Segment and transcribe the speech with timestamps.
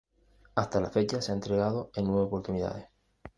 [0.55, 2.87] Hasta la fecha se ha entregado en nueve oportunidades.